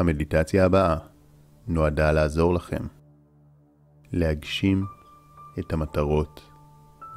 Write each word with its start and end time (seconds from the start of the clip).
המדיטציה 0.00 0.64
הבאה 0.64 0.96
נועדה 1.68 2.12
לעזור 2.12 2.54
לכם 2.54 2.86
להגשים 4.12 4.86
את 5.58 5.72
המטרות 5.72 6.50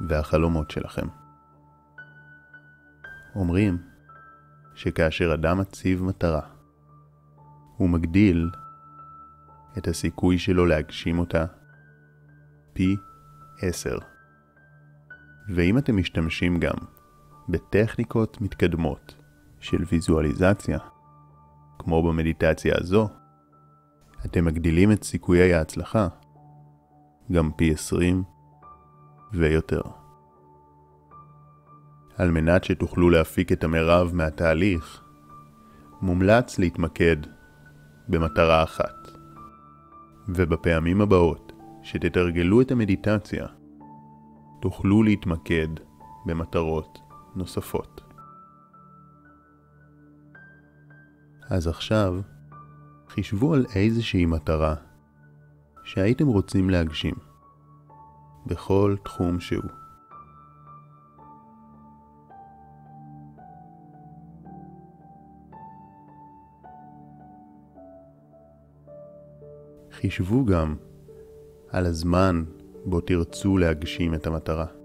והחלומות 0.08 0.70
שלכם. 0.70 1.06
אומרים 3.34 3.78
שכאשר 4.74 5.34
אדם 5.34 5.58
מציב 5.58 6.02
מטרה, 6.02 6.40
הוא 7.76 7.88
מגדיל 7.88 8.50
את 9.78 9.88
הסיכוי 9.88 10.38
שלו 10.38 10.66
להגשים 10.66 11.18
אותה 11.18 11.44
פי 12.72 12.96
עשר. 13.60 13.98
ואם 15.48 15.78
אתם 15.78 15.96
משתמשים 15.96 16.60
גם 16.60 16.76
בטכניקות 17.48 18.40
מתקדמות 18.40 19.14
של 19.60 19.84
ויזואליזציה, 19.92 20.78
כמו 21.78 22.02
במדיטציה 22.02 22.74
הזו, 22.80 23.08
אתם 24.24 24.44
מגדילים 24.44 24.92
את 24.92 25.04
סיכויי 25.04 25.54
ההצלחה 25.54 26.08
גם 27.32 27.50
פי 27.56 27.72
עשרים 27.72 28.22
ויותר. 29.32 29.80
על 32.16 32.30
מנת 32.30 32.64
שתוכלו 32.64 33.10
להפיק 33.10 33.52
את 33.52 33.64
המרב 33.64 34.10
מהתהליך, 34.14 35.02
מומלץ 36.00 36.58
להתמקד 36.58 37.16
במטרה 38.08 38.62
אחת. 38.62 39.08
ובפעמים 40.28 41.00
הבאות 41.00 41.52
שתתרגלו 41.82 42.60
את 42.60 42.70
המדיטציה, 42.70 43.46
תוכלו 44.60 45.02
להתמקד 45.02 45.68
במטרות 46.26 46.98
נוספות. 47.36 48.03
אז 51.50 51.66
עכשיו, 51.66 52.20
חישבו 53.08 53.54
על 53.54 53.66
איזושהי 53.74 54.26
מטרה 54.26 54.74
שהייתם 55.84 56.26
רוצים 56.26 56.70
להגשים, 56.70 57.14
בכל 58.46 58.96
תחום 59.04 59.40
שהוא. 59.40 59.62
חישבו 69.92 70.44
גם 70.44 70.76
על 71.68 71.86
הזמן 71.86 72.44
בו 72.84 73.00
תרצו 73.00 73.58
להגשים 73.58 74.14
את 74.14 74.26
המטרה. 74.26 74.83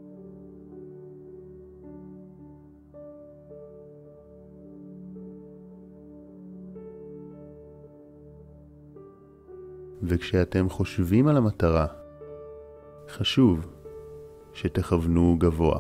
וכשאתם 10.10 10.70
חושבים 10.70 11.28
על 11.28 11.38
המטרה, 11.38 11.88
חשוב 13.10 13.68
שתכוונו 14.54 15.36
גבוה, 15.40 15.80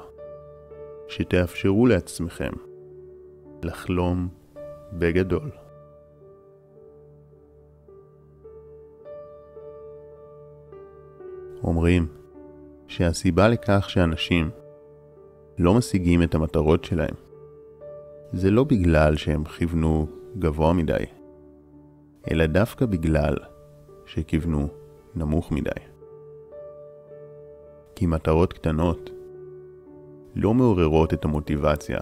שתאפשרו 1.07 1.85
לעצמכם 1.87 2.51
לחלום 3.63 4.27
בגדול. 4.93 5.49
אומרים 11.63 12.07
שהסיבה 12.87 13.47
לכך 13.47 13.89
שאנשים 13.89 14.49
לא 15.57 15.73
משיגים 15.73 16.23
את 16.23 16.35
המטרות 16.35 16.83
שלהם 16.83 17.15
זה 18.33 18.51
לא 18.51 18.63
בגלל 18.63 19.15
שהם 19.15 19.43
כיוונו 19.43 20.07
גבוה 20.39 20.73
מדי, 20.73 21.03
אלא 22.31 22.45
דווקא 22.45 22.85
בגלל 22.85 23.35
שכיוונו 24.09 24.67
נמוך 25.15 25.51
מדי. 25.51 25.69
כי 27.95 28.05
מטרות 28.05 28.53
קטנות 28.53 29.09
לא 30.35 30.53
מעוררות 30.53 31.13
את 31.13 31.25
המוטיבציה 31.25 31.99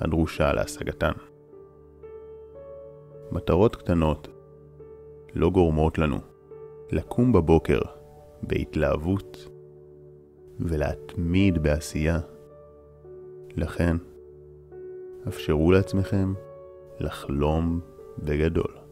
הדרושה 0.00 0.52
להשגתן. 0.52 1.12
מטרות 3.32 3.76
קטנות 3.76 4.28
לא 5.34 5.50
גורמות 5.50 5.98
לנו 5.98 6.18
לקום 6.90 7.32
בבוקר 7.32 7.80
בהתלהבות 8.42 9.48
ולהתמיד 10.60 11.62
בעשייה. 11.62 12.18
לכן, 13.56 13.96
אפשרו 15.28 15.72
לעצמכם 15.72 16.34
לחלום 17.00 17.80
בגדול. 18.18 18.83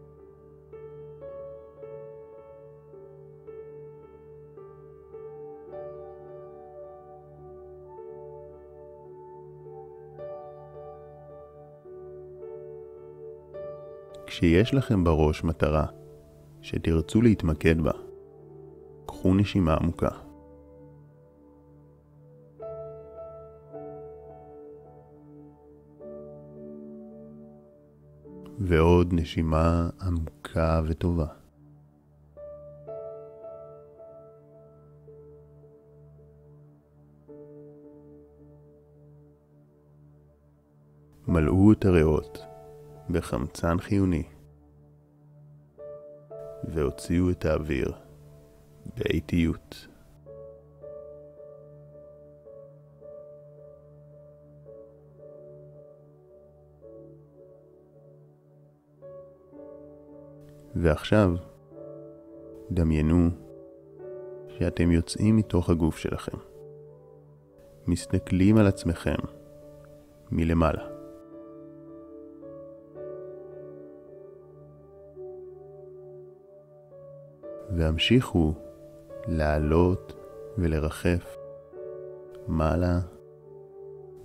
כשיש 14.33 14.75
לכם 14.75 15.05
בראש 15.05 15.45
מטרה 15.45 15.87
שתרצו 16.63 17.23
להתמקד 17.23 17.81
בה, 17.81 17.93
קחו 19.07 19.35
נשימה 19.35 19.75
עמוקה. 19.75 20.09
ועוד 28.59 29.09
נשימה 29.13 29.89
עמוקה 30.01 30.81
וטובה. 30.87 31.27
מלאו 41.29 41.73
את 41.73 41.85
הריאות 41.85 42.52
בחמצן 43.13 43.79
חיוני 43.79 44.23
והוציאו 46.65 47.31
את 47.31 47.45
האוויר 47.45 47.93
באיטיות. 48.97 49.87
ועכשיו, 60.75 61.35
דמיינו 62.71 63.31
שאתם 64.49 64.91
יוצאים 64.91 65.37
מתוך 65.37 65.71
הגוף 65.71 65.99
שלכם, 65.99 66.37
מסתכלים 67.87 68.57
על 68.57 68.67
עצמכם 68.67 69.19
מלמעלה. 70.31 70.92
והמשיכו 77.77 78.55
לעלות 79.29 80.13
ולרחף 80.59 81.37
מעלה 82.49 83.01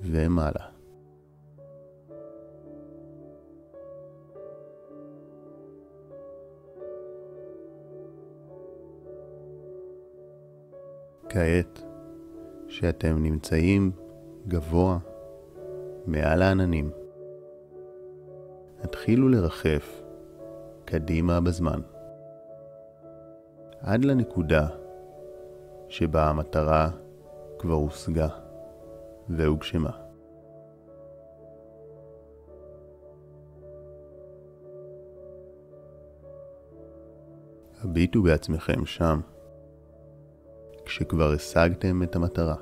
ומעלה. 0.01 0.65
כעת, 11.29 11.83
שאתם 12.67 13.23
נמצאים 13.23 13.91
גבוה 14.47 14.97
מעל 16.05 16.41
העננים, 16.41 16.89
התחילו 18.83 19.29
לרחף 19.29 20.01
קדימה 20.85 21.39
בזמן, 21.41 21.81
עד 23.87 24.05
לנקודה 24.05 24.67
שבה 25.87 26.29
המטרה 26.29 26.89
כבר 27.59 27.73
הושגה 27.73 28.27
והוגשמה. 29.29 29.91
הביטו 37.81 38.23
בעצמכם 38.23 38.85
שם, 38.85 39.19
כשכבר 40.85 41.31
השגתם 41.31 42.03
את 42.03 42.15
המטרה. 42.15 42.55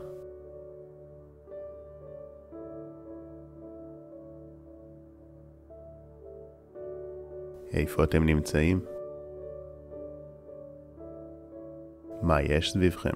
איפה 7.74 8.04
אתם 8.04 8.26
נמצאים? 8.26 8.95
מה 12.26 12.42
יש 12.42 12.72
סביבכם. 12.72 13.10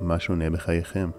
מה 0.00 0.20
שונה 0.20 0.50
בחייכם? 0.50 1.10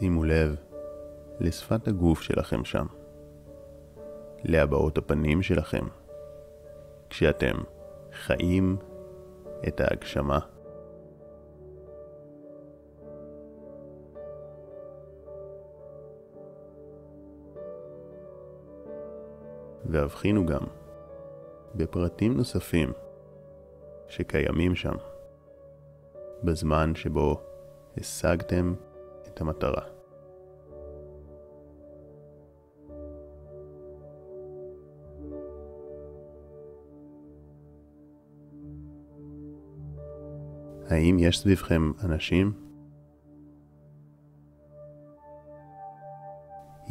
שימו 0.00 0.24
לב 0.24 0.56
לשפת 1.40 1.88
הגוף 1.88 2.22
שלכם 2.22 2.64
שם, 2.64 2.86
להבעות 4.44 4.98
הפנים 4.98 5.42
שלכם, 5.42 5.86
כשאתם 7.10 7.54
חיים 8.12 8.76
את 9.68 9.80
ההגשמה. 9.80 10.38
והבחינו 19.84 20.46
גם 20.46 20.62
בפרטים 21.74 22.36
נוספים 22.36 22.92
שקיימים 24.08 24.74
שם, 24.74 24.94
בזמן 26.42 26.94
שבו 26.94 27.40
השגתם 27.96 28.74
המטרה. 29.40 29.82
האם 40.90 41.18
יש 41.18 41.38
סביבכם 41.38 41.92
אנשים? 42.04 42.52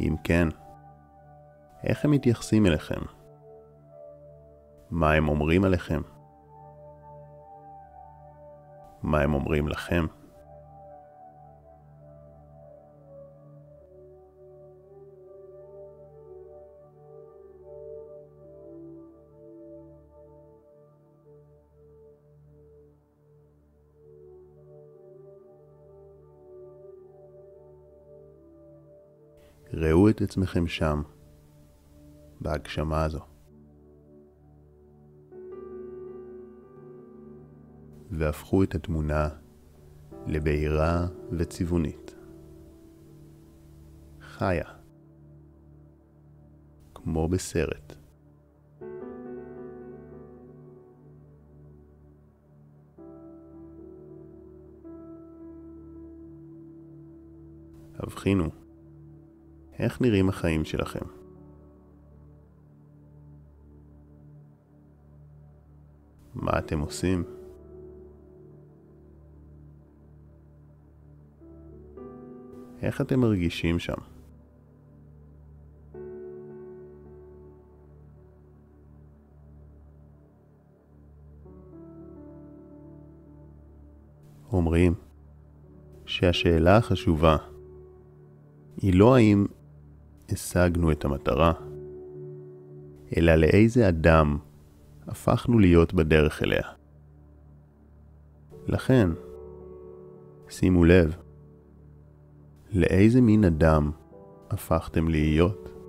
אם 0.00 0.14
כן, 0.24 0.48
איך 1.84 2.04
הם 2.04 2.10
מתייחסים 2.10 2.66
אליכם? 2.66 3.00
מה 4.90 5.12
הם 5.12 5.28
אומרים 5.28 5.64
עליכם? 5.64 6.00
מה 9.02 9.20
הם 9.20 9.34
אומרים 9.34 9.68
לכם? 9.68 10.06
ראו 29.72 30.08
את 30.08 30.20
עצמכם 30.20 30.66
שם, 30.66 31.02
בהגשמה 32.40 33.04
הזו. 33.04 33.20
והפכו 38.10 38.62
את 38.62 38.74
התמונה 38.74 39.28
לבהירה 40.26 41.06
וצבעונית. 41.30 42.14
חיה, 44.20 44.64
כמו 46.94 47.28
בסרט. 47.28 47.96
הבחינו 57.98 58.59
איך 59.80 60.00
נראים 60.00 60.28
החיים 60.28 60.64
שלכם. 60.64 61.04
מה 66.34 66.58
אתם 66.58 66.80
עושים? 66.80 67.24
איך 72.82 73.00
אתם 73.00 73.20
מרגישים 73.20 73.78
שם? 73.78 73.94
אומרים 84.52 84.94
שהשאלה 86.06 86.76
החשובה 86.76 87.36
היא 88.76 88.94
לא 88.94 89.16
האם 89.16 89.46
השגנו 90.32 90.92
את 90.92 91.04
המטרה, 91.04 91.52
אלא 93.16 93.34
לאיזה 93.34 93.88
אדם 93.88 94.38
הפכנו 95.06 95.58
להיות 95.58 95.94
בדרך 95.94 96.42
אליה. 96.42 96.68
לכן, 98.66 99.08
שימו 100.48 100.84
לב, 100.84 101.16
לאיזה 102.72 103.20
מין 103.20 103.44
אדם 103.44 103.90
הפכתם 104.50 105.08
להיות? 105.08 105.79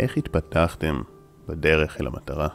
איך 0.00 0.16
התפתחתם 0.16 1.02
בדרך 1.48 2.00
אל 2.00 2.06
המטרה? 2.06 2.48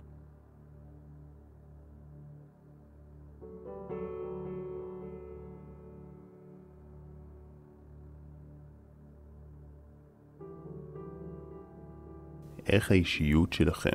איך 12.65 12.91
האישיות 12.91 13.53
שלכם 13.53 13.89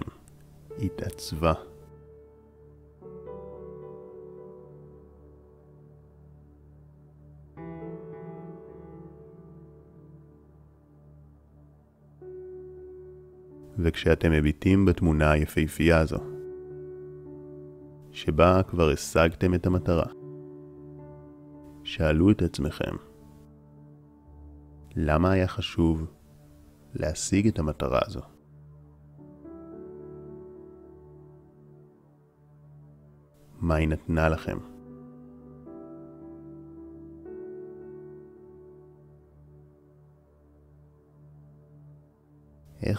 התעצבה? 0.79 1.69
וכשאתם 13.82 14.32
מביטים 14.32 14.84
בתמונה 14.84 15.30
היפהפייה 15.30 15.99
הזו, 15.99 16.18
שבה 18.12 18.62
כבר 18.62 18.90
השגתם 18.90 19.54
את 19.54 19.66
המטרה, 19.66 20.06
שאלו 21.84 22.30
את 22.30 22.42
עצמכם, 22.42 22.96
למה 24.96 25.30
היה 25.30 25.49
חשוב 25.49 26.06
להשיג 26.94 27.46
את 27.46 27.58
המטרה 27.58 28.00
הזו? 28.06 28.20
מה 33.60 33.75
היא 33.75 33.88
נתנה 33.88 34.28
לכם? 34.28 34.58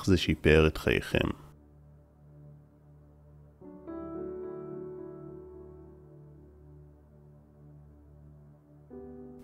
איך 0.01 0.09
זה 0.09 0.17
שיפר 0.17 0.67
את 0.67 0.77
חייכם. 0.77 1.27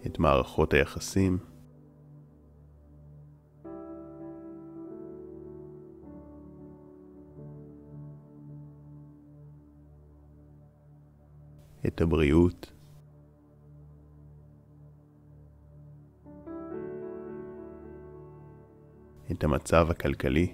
את 0.06 0.20
מערכות 0.20 0.74
היחסים. 0.74 1.38
את 11.88 12.02
הבריאות. 12.02 12.77
את 19.32 19.44
המצב 19.44 19.88
הכלכלי. 19.90 20.54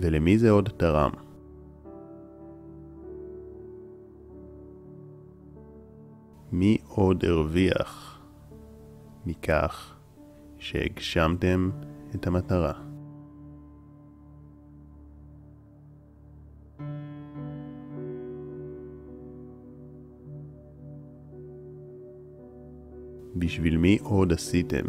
ולמי 0.00 0.38
זה 0.38 0.50
עוד 0.50 0.68
תרם? 0.76 1.10
מי 6.52 6.78
עוד 6.88 7.24
הרוויח 7.24 8.20
מכך 9.26 9.96
שהגשמתם 10.58 11.70
את 12.14 12.26
המטרה. 12.26 12.85
בשביל 23.38 23.76
מי 23.76 23.98
עוד 24.02 24.32
עשיתם 24.32 24.84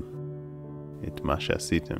את 1.07 1.21
מה 1.21 1.39
שעשיתם? 1.39 1.95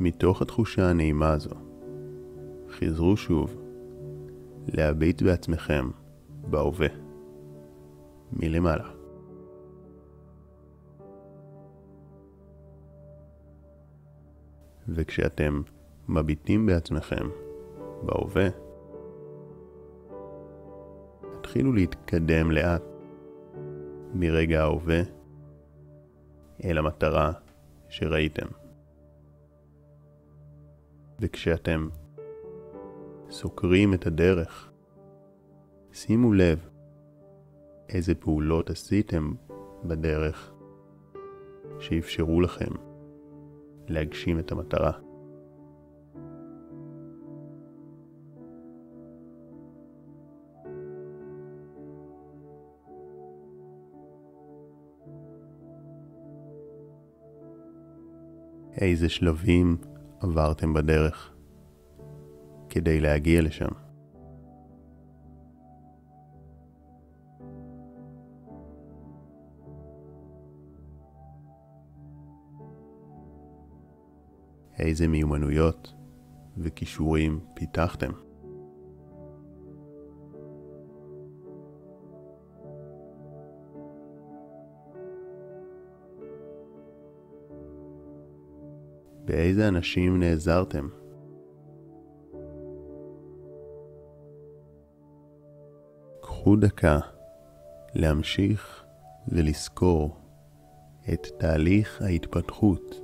מתוך 0.00 0.42
התחושה 0.42 0.90
הנעימה 0.90 1.32
הזו, 1.32 1.54
חזרו 2.70 3.16
שוב 3.16 3.56
להביט 4.68 5.22
בעצמכם 5.22 5.90
בהווה, 6.50 6.88
מלמעלה. 8.32 8.93
וכשאתם 14.88 15.62
מביטים 16.08 16.66
בעצמכם 16.66 17.28
בהווה, 18.02 18.48
התחילו 21.38 21.72
להתקדם 21.72 22.50
לאט 22.50 22.82
מרגע 24.14 24.60
ההווה 24.62 25.00
אל 26.64 26.78
המטרה 26.78 27.32
שראיתם. 27.88 28.46
וכשאתם 31.20 31.88
סוקרים 33.30 33.94
את 33.94 34.06
הדרך, 34.06 34.70
שימו 35.92 36.32
לב 36.32 36.68
איזה 37.88 38.14
פעולות 38.14 38.70
עשיתם 38.70 39.32
בדרך 39.84 40.52
שאפשרו 41.78 42.40
לכם 42.40 42.93
להגשים 43.88 44.38
את 44.38 44.52
המטרה. 44.52 44.92
איזה 58.76 59.08
שלבים 59.08 59.76
עברתם 60.20 60.74
בדרך 60.74 61.34
כדי 62.68 63.00
להגיע 63.00 63.42
לשם. 63.42 63.83
איזה 74.78 75.08
מיומנויות 75.08 75.92
וכישורים 76.58 77.40
פיתחתם. 77.54 78.10
באיזה 89.24 89.68
אנשים 89.68 90.20
נעזרתם? 90.20 90.88
קחו 96.20 96.56
דקה 96.56 96.98
להמשיך 97.94 98.84
ולזכור 99.28 100.16
את 101.12 101.26
תהליך 101.38 102.02
ההתפתחות 102.02 103.03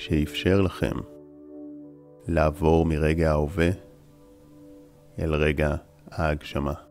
שאפשר 0.00 0.60
לכם 0.60 0.96
לעבור 2.28 2.86
מרגע 2.86 3.30
ההווה 3.30 3.70
אל 5.18 5.34
רגע 5.34 5.74
ההגשמה. 6.10 6.89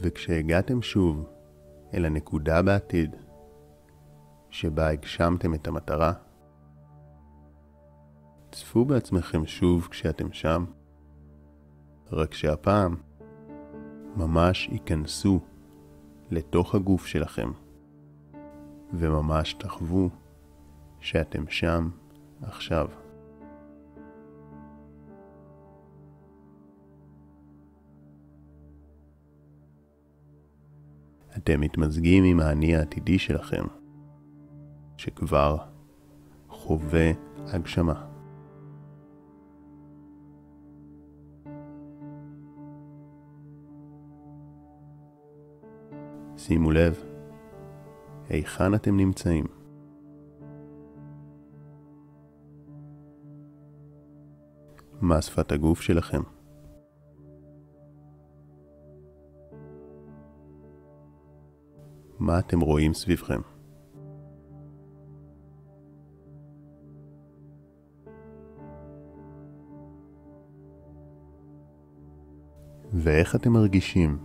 וכשהגעתם 0.00 0.82
שוב 0.82 1.26
אל 1.94 2.04
הנקודה 2.04 2.62
בעתיד 2.62 3.16
שבה 4.50 4.90
הגשמתם 4.90 5.54
את 5.54 5.66
המטרה, 5.68 6.12
צפו 8.52 8.84
בעצמכם 8.84 9.46
שוב 9.46 9.88
כשאתם 9.90 10.32
שם, 10.32 10.64
רק 12.12 12.34
שהפעם 12.34 12.96
ממש 14.16 14.68
ייכנסו 14.72 15.40
לתוך 16.30 16.74
הגוף 16.74 17.06
שלכם, 17.06 17.50
וממש 18.92 19.54
תחוו 19.54 20.10
שאתם 21.00 21.44
שם 21.48 21.90
עכשיו. 22.42 22.88
אתם 31.38 31.60
מתמזגים 31.60 32.24
עם 32.24 32.40
האני 32.40 32.76
העתידי 32.76 33.18
שלכם, 33.18 33.64
שכבר 34.96 35.56
חווה 36.48 37.10
הגשמה. 37.46 38.04
שימו 46.36 46.70
לב 46.70 47.04
היכן 48.28 48.74
אתם 48.74 48.96
נמצאים. 48.96 49.44
מה 55.00 55.22
שפת 55.22 55.52
הגוף 55.52 55.80
שלכם? 55.80 56.37
מה 62.28 62.38
אתם 62.38 62.60
רואים 62.60 62.94
סביבכם? 62.94 63.40
ואיך 72.92 73.36
אתם 73.36 73.52
מרגישים? 73.52 74.18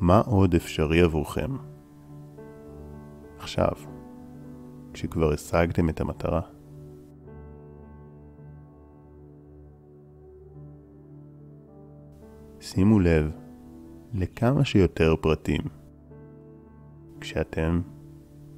מה 0.00 0.20
עוד 0.20 0.54
אפשרי 0.54 1.00
עבורכם? 1.00 1.56
עכשיו, 3.38 3.72
כשכבר 4.92 5.32
השגתם 5.32 5.88
את 5.88 6.00
המטרה. 6.00 6.53
שימו 12.74 13.00
לב 13.00 13.30
לכמה 14.14 14.64
שיותר 14.64 15.14
פרטים 15.20 15.60
כשאתם 17.20 17.80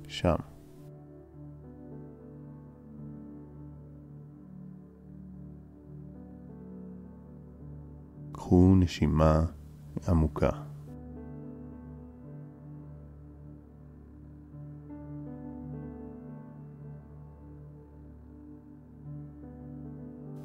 שם. 0.09 0.37
קחו 8.33 8.75
נשימה 8.77 9.45
עמוקה. 10.09 10.51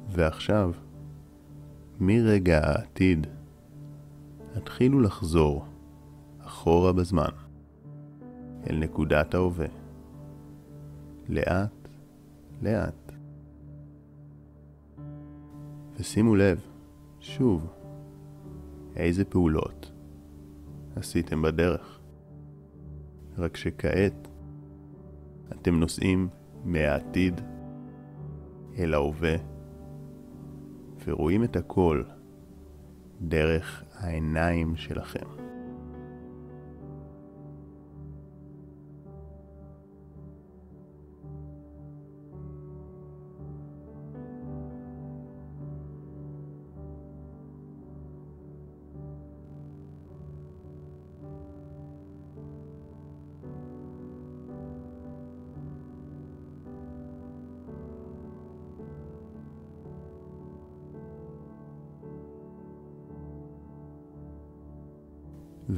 ועכשיו, 0.08 0.72
מרגע 2.00 2.60
העתיד, 2.64 3.26
התחילו 4.56 5.00
לחזור 5.00 5.64
אחורה 6.38 6.92
בזמן, 6.92 7.30
אל 8.70 8.76
נקודת 8.76 9.34
ההווה, 9.34 9.66
לאט, 11.28 11.88
לאט. 12.62 13.12
ושימו 15.98 16.36
לב, 16.36 16.60
שוב, 17.20 17.66
איזה 18.96 19.24
פעולות 19.24 19.92
עשיתם 20.96 21.42
בדרך. 21.42 21.98
רק 23.38 23.56
שכעת 23.56 24.28
אתם 25.52 25.80
נוסעים 25.80 26.28
מהעתיד 26.64 27.40
אל 28.78 28.94
ההווה 28.94 29.36
ורואים 31.06 31.44
את 31.44 31.56
הכל 31.56 32.02
דרך 33.20 33.84
העיניים 34.02 34.76
שלכם. 34.76 35.41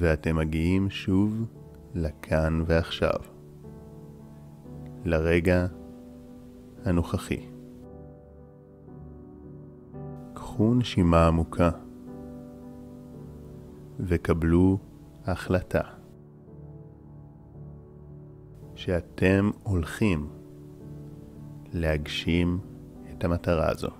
ואתם 0.04 0.36
מגיעים 0.36 0.90
שוב 0.90 1.44
לכאן 1.94 2.62
ועכשיו, 2.66 3.18
לרגע 5.04 5.66
הנוכחי. 6.84 7.46
קחו 10.34 10.74
נשימה 10.74 11.26
עמוקה 11.26 11.70
וקבלו 14.00 14.78
החלטה 15.26 15.82
שאתם 18.74 19.50
הולכים 19.62 20.28
להגשים 21.72 22.58
את 23.12 23.24
המטרה 23.24 23.70
הזו. 23.70 23.90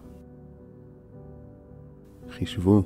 חישבו 2.31 2.83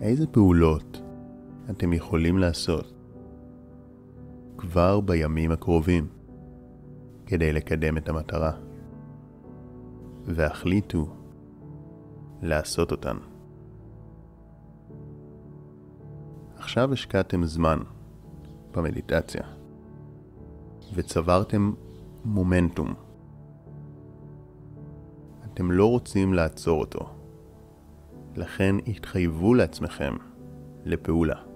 איזה 0.00 0.26
פעולות 0.26 0.99
אתם 1.70 1.92
יכולים 1.92 2.38
לעשות 2.38 2.92
כבר 4.56 5.00
בימים 5.00 5.52
הקרובים 5.52 6.08
כדי 7.26 7.52
לקדם 7.52 7.96
את 7.96 8.08
המטרה, 8.08 8.52
והחליטו 10.26 11.08
לעשות 12.42 12.90
אותן. 12.90 13.16
עכשיו 16.56 16.92
השקעתם 16.92 17.44
זמן 17.44 17.78
במדיטציה 18.72 19.42
וצברתם 20.94 21.72
מומנטום. 22.24 22.94
אתם 25.44 25.70
לא 25.70 25.86
רוצים 25.90 26.34
לעצור 26.34 26.80
אותו, 26.80 27.10
לכן 28.36 28.76
התחייבו 28.86 29.54
לעצמכם 29.54 30.14
לפעולה. 30.84 31.49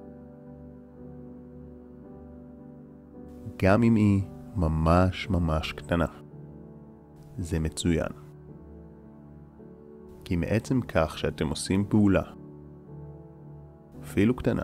גם 3.56 3.82
אם 3.82 3.94
היא 3.94 4.22
ממש 4.56 5.30
ממש 5.30 5.72
קטנה. 5.72 6.06
זה 7.38 7.58
מצוין. 7.58 8.12
כי 10.24 10.36
מעצם 10.36 10.80
כך 10.80 11.18
שאתם 11.18 11.48
עושים 11.48 11.84
פעולה, 11.88 12.22
אפילו 14.02 14.36
קטנה, 14.36 14.62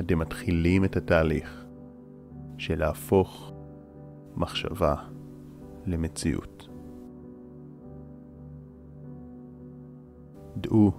אתם 0.00 0.18
מתחילים 0.18 0.84
את 0.84 0.96
התהליך 0.96 1.66
של 2.58 2.78
להפוך 2.78 3.52
מחשבה 4.36 4.94
למציאות. 5.86 6.68
דעו 10.56 10.92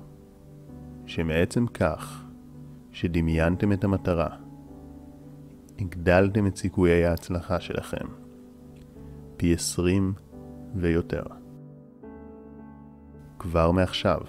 שמעצם 1.06 1.68
כך 1.68 2.26
שדמיינתם 2.92 3.72
את 3.72 3.84
המטרה, 3.84 4.43
הגדלתם 5.80 6.48
את 6.48 6.56
סיכויי 6.56 7.06
ההצלחה 7.06 7.60
שלכם 7.60 8.06
פי 9.38 9.54
עשרים 9.54 10.14
ויותר. 10.76 11.24
כבר 13.40 13.72
מעכשיו, 13.72 14.20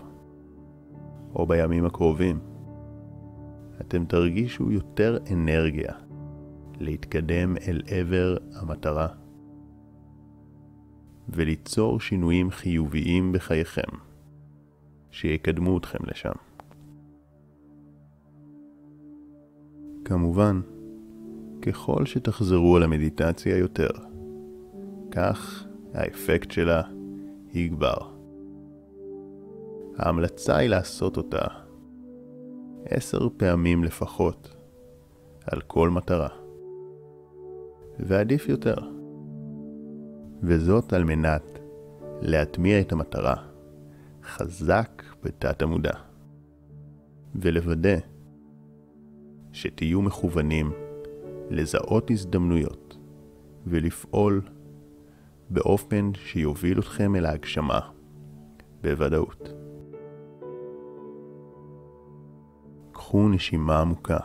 או 1.34 1.46
בימים 1.46 1.84
הקרובים, 1.84 2.38
אתם 3.80 4.04
תרגישו 4.04 4.70
יותר 4.70 5.18
אנרגיה 5.32 5.92
להתקדם 6.80 7.56
אל 7.56 7.82
עבר 7.86 8.36
המטרה 8.54 9.08
וליצור 11.28 12.00
שינויים 12.00 12.50
חיוביים 12.50 13.32
בחייכם 13.32 13.96
שיקדמו 15.10 15.78
אתכם 15.78 15.98
לשם. 16.06 16.32
כמובן, 20.04 20.60
ככל 21.66 22.06
שתחזרו 22.06 22.76
על 22.76 22.82
המדיטציה 22.82 23.56
יותר, 23.56 23.90
כך 25.10 25.64
האפקט 25.94 26.50
שלה 26.50 26.82
יגבר. 27.52 27.96
ההמלצה 29.96 30.56
היא 30.56 30.68
לעשות 30.68 31.16
אותה 31.16 31.40
עשר 32.84 33.28
פעמים 33.36 33.84
לפחות 33.84 34.54
על 35.46 35.60
כל 35.60 35.90
מטרה. 35.90 36.28
ועדיף 37.98 38.48
יותר. 38.48 38.76
וזאת 40.42 40.92
על 40.92 41.04
מנת 41.04 41.58
להטמיע 42.22 42.80
את 42.80 42.92
המטרה 42.92 43.34
חזק 44.22 45.02
בתת 45.22 45.62
המודע, 45.62 45.94
ולוודא 47.34 47.96
שתהיו 49.52 50.02
מכוונים 50.02 50.72
לזהות 51.50 52.10
הזדמנויות 52.10 52.96
ולפעול 53.66 54.42
באופן 55.50 56.10
שיוביל 56.14 56.78
אתכם 56.78 57.16
אל 57.16 57.26
ההגשמה 57.26 57.80
בוודאות. 58.80 59.52
קחו 62.92 63.28
נשימה 63.28 63.80
עמוקה. 63.80 64.18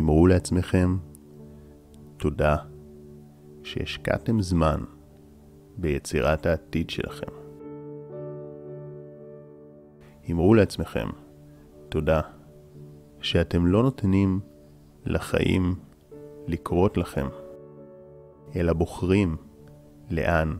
אמרו 0.00 0.26
לעצמכם 0.26 0.96
תודה 2.16 2.56
שהשקעתם 3.62 4.40
זמן 4.42 4.80
ביצירת 5.76 6.46
העתיד 6.46 6.90
שלכם. 6.90 7.32
אמרו 10.30 10.54
לעצמכם 10.54 11.08
תודה 11.96 12.20
שאתם 13.20 13.66
לא 13.66 13.82
נותנים 13.82 14.40
לחיים 15.04 15.74
לקרות 16.46 16.96
לכם, 16.96 17.26
אלא 18.56 18.72
בוחרים 18.72 19.36
לאן 20.10 20.56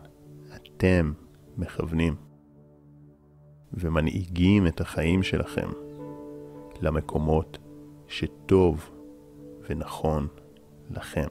אתם 0.55 1.13
מכוונים, 1.57 2.15
ומנהיגים 3.73 4.67
את 4.67 4.81
החיים 4.81 5.23
שלכם 5.23 5.69
למקומות 6.83 7.59
שטוב 8.09 8.91
ונכון 9.69 10.29
לכם. 10.91 11.29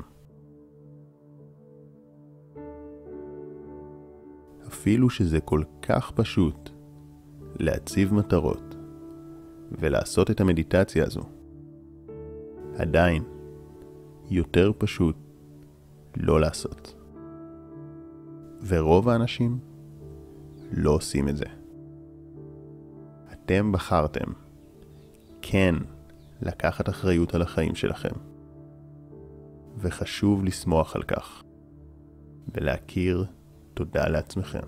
אפילו 4.67 5.09
שזה 5.09 5.41
כל 5.41 5.61
כך 5.81 6.11
פשוט 6.11 6.69
להציב 7.59 8.13
מטרות 8.13 8.74
ולעשות 9.71 10.31
את 10.31 10.41
המדיטציה 10.41 11.05
הזו. 11.05 11.21
עדיין, 12.77 13.23
יותר 14.29 14.71
פשוט 14.77 15.15
לא 16.17 16.41
לעשות. 16.41 16.93
ורוב 18.67 19.09
האנשים 19.09 19.59
לא 20.71 20.91
עושים 20.91 21.29
את 21.29 21.37
זה. 21.37 21.45
אתם 23.33 23.71
בחרתם 23.71 24.31
כן 25.41 25.75
לקחת 26.41 26.89
אחריות 26.89 27.35
על 27.35 27.41
החיים 27.41 27.75
שלכם, 27.75 28.13
וחשוב 29.77 30.43
לשמוח 30.45 30.95
על 30.95 31.03
כך, 31.03 31.43
ולהכיר 32.53 33.25
תודה 33.73 34.07
לעצמכם. 34.07 34.67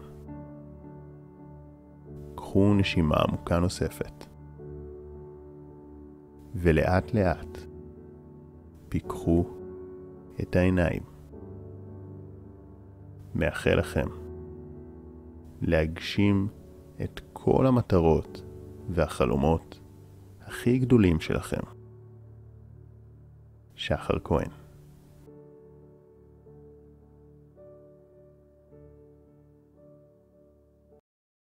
קחו 2.36 2.74
נשימה 2.74 3.16
עמוקה 3.28 3.60
נוספת. 3.60 4.37
ולאט 6.56 7.14
לאט 7.14 7.58
פיקחו 8.90 9.46
את 10.42 10.56
העיניים. 10.56 11.02
מאחל 13.36 13.76
לכם 13.80 14.08
להגשים 15.62 16.48
את 17.04 17.22
כל 17.34 17.68
המטרות 17.68 18.44
והחלומות 18.90 19.80
הכי 20.42 20.80
גדולים 20.80 21.20
שלכם. 21.20 21.62
שחר 23.76 24.20
כהן 24.24 24.66